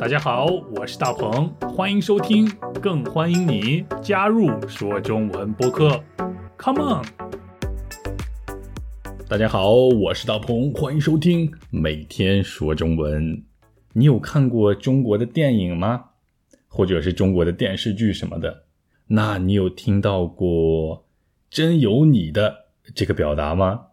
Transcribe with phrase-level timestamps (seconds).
[0.00, 0.46] 大家好，
[0.76, 2.48] 我是大鹏，欢迎收听，
[2.80, 6.00] 更欢迎你加入说中文播客。
[6.56, 7.04] Come on！
[9.28, 13.42] 大家好，我是大鹏，欢迎收听每天说中文。
[13.92, 16.04] 你有看过中国的电影吗？
[16.68, 18.66] 或者是中国的电视剧什么的？
[19.08, 21.06] 那你有听到过
[21.50, 23.86] “真有你的”这个表达吗？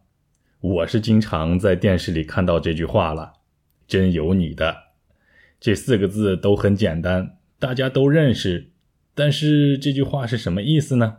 [0.61, 3.33] 我是经常在电视里看到这句话了
[3.87, 4.84] ，“真有你的”
[5.59, 8.71] 这四个字都很简单，大家都认识。
[9.13, 11.17] 但是这句话是什么意思呢？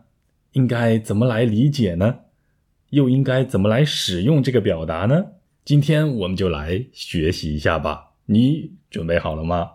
[0.52, 2.20] 应该怎么来理解呢？
[2.90, 5.26] 又应该怎么来使用这个表达呢？
[5.64, 8.12] 今天我们就来学习一下吧。
[8.26, 9.70] 你准备好了吗？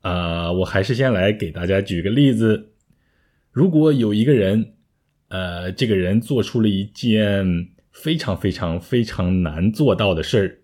[0.00, 2.72] 啊，我还是先来给大家举个例子。
[3.50, 4.74] 如果有一个人，
[5.28, 10.58] 呃，这个人做出了一件非常非常非常难做到的事儿，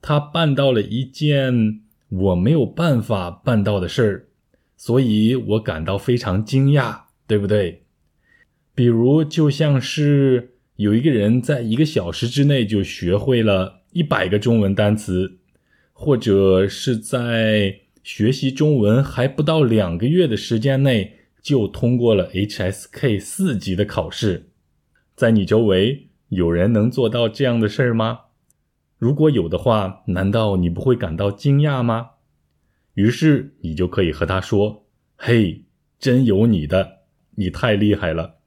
[0.00, 1.80] 他办到了一件
[2.10, 4.26] 我没有办法办到的事儿，
[4.76, 7.84] 所以我感到非常惊讶，对不对？
[8.74, 15.38] 比如，就像是有一个人在一个小时之内就学会了一百个中文单词，
[15.92, 21.16] 或者是在学习中文还不到两个月的时间内。
[21.42, 24.50] 就通过了 HSK 四级的考试，
[25.16, 28.20] 在你周围有人能做到这样的事儿吗？
[29.00, 32.10] 如果有的话，难道你不会感到惊讶吗？
[32.92, 34.84] 于是你就可以和他说
[35.16, 35.64] ：“嘿，
[35.98, 36.98] 真有你的，
[37.36, 38.40] 你太厉害了！”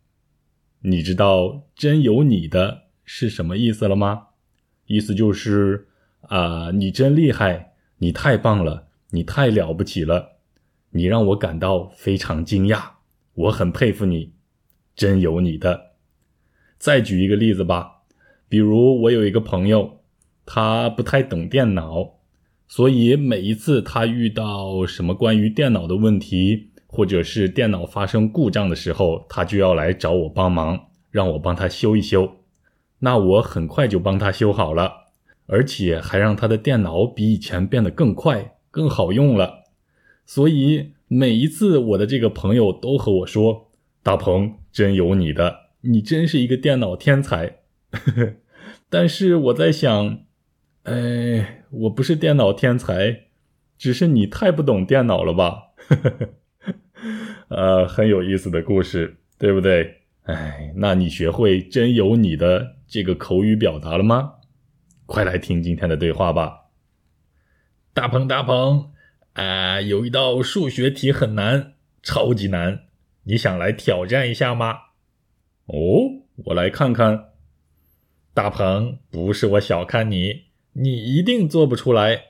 [0.85, 4.27] 你知道“真有你的”是什么意思了吗？
[4.85, 5.87] 意思就是
[6.21, 10.37] 啊，你真厉害，你太棒了，你太了不起了。
[10.91, 12.91] 你让我感到非常惊讶，
[13.33, 14.33] 我很佩服你，
[14.95, 15.93] 真有你的。
[16.77, 18.03] 再举一个例子吧，
[18.47, 20.02] 比如我有一个朋友，
[20.45, 22.15] 他不太懂电脑，
[22.67, 32.37] 所以每一次他遇到什么关于电脑的问题，或者是电脑发生故障的时候，他就要来找我帮忙，让我帮他修一修。
[32.99, 34.93] 那我很快就帮他修好了，
[35.45, 39.63] 而且还让他的电脑比以前变得更快、更好用了。
[40.25, 43.71] 所以每一次我的这个朋友都和我说
[44.01, 47.57] ：“大鹏，真有你的，你真是一个电脑天才。
[48.89, 50.19] ”但是我在想，
[50.83, 53.27] 哎，我不是电脑天才，
[53.77, 55.69] 只是你太不懂电脑了吧？
[57.49, 60.01] 呃，很有意思的故事，对不对？
[60.23, 64.35] 哎，那你学会“真有你的”这个口语表达了吗？
[65.05, 66.69] 快来听今天的对话吧，
[67.93, 68.91] 大鹏，大鹏。
[69.33, 72.83] 啊，有一道数学题很难，超级难，
[73.23, 74.77] 你想来挑战一下吗？
[75.65, 77.31] 哦，我来看看。
[78.33, 80.43] 大鹏，不是我小看你，
[80.73, 82.23] 你一定做不出来。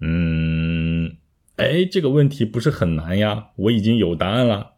[0.00, 1.16] 嗯，
[1.56, 4.74] 哎，这个问题不是很难呀，我已经有答案了。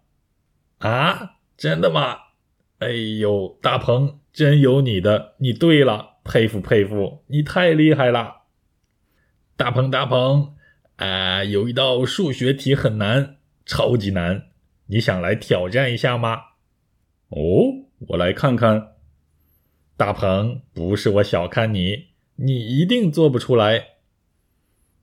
[0.78, 2.16] 啊，真的吗？
[2.78, 2.88] 哎
[3.18, 8.42] 呦，大鹏，真有你的，你对了，佩服佩服，你太厉害了。
[9.56, 10.56] 大鹏，大鹏。
[10.96, 14.48] 啊，有一道数学题很难，超级难，
[14.86, 16.40] 你想来挑战一下吗？
[17.28, 18.94] 哦，我来看看。
[19.96, 22.09] 大鹏，不是我小看你，
[22.42, 23.88] 你一定做不出来。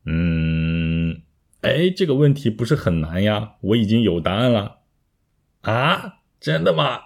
[0.05, 1.21] 嗯，
[1.61, 4.79] 哎，这个问题不是很难呀，我已经有答案了。
[5.61, 6.99] 啊，真的吗？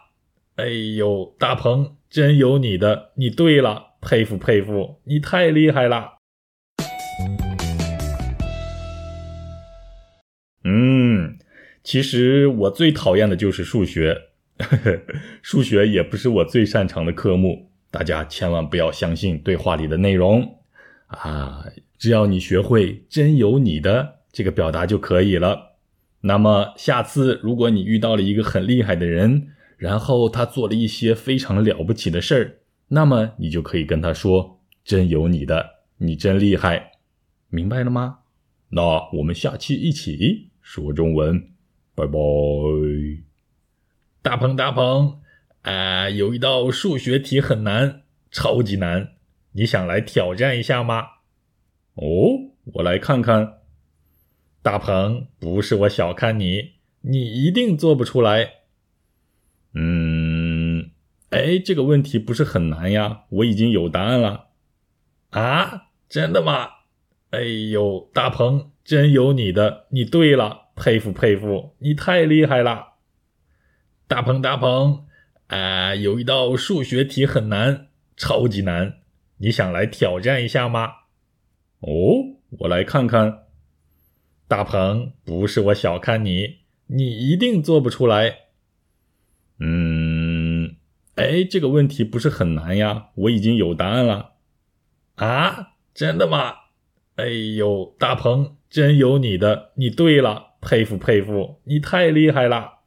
[0.56, 6.14] 哎呦，大鹏，真有你的，你对了，佩服佩服，你太厉害了。
[10.64, 11.38] 嗯，
[11.84, 14.30] 其实我最讨厌的就是数学，
[15.44, 17.71] 数学也不是我最擅长的科目。
[17.92, 20.60] 大家千万不要相信对话里的内容
[21.08, 21.66] 啊！
[22.00, 25.76] 只要你学会“真有你的”这个表达就可以了。
[26.22, 32.58] 那么下次如果你遇到了一个很厉害的人，然后他做了一些非常了不起的事儿，
[32.88, 36.94] 那么你就可以跟他说：“真有你的，你真厉害。”
[37.50, 38.20] 明白了吗？
[38.70, 38.82] 那
[39.18, 40.48] 我们下期一起。
[40.62, 41.50] 说中文，
[41.94, 42.14] 拜拜。
[44.22, 45.20] 大鹏，大鹏，
[45.62, 49.14] 啊，有一道数学题很难，超级难，
[49.52, 51.08] 你想来挑战一下吗？
[51.96, 53.60] 哦，我来看看。
[54.64, 58.52] 大鹏，不是我小看你，你一定做不出来。
[59.74, 60.92] 嗯，
[61.30, 64.50] 哎，这个问题不是很难呀，我已经有答案了。
[65.32, 66.70] 啊，真的吗？
[67.32, 67.42] 哎
[67.72, 70.60] 呦，大鹏，真有你的，你对了。
[70.74, 72.94] 佩服佩服，你太厉害了，
[74.08, 75.06] 大鹏大鹏，
[75.52, 79.00] 啊，有一道数学题很难，超级难，
[79.40, 80.90] 你想来挑战一下吗？
[81.82, 81.92] 哦，
[82.60, 83.48] 我来看看。
[84.48, 88.34] 大鹏，不是我小看你，你一定做不出来。
[89.60, 90.78] 嗯，
[91.16, 94.36] 哎，这个问题不是很难呀，我已经有答案了。
[95.16, 96.54] 啊，真的吗？
[97.18, 102.81] 哎呦，大鹏，真有你的，你对了，佩服佩服，你太厉害了。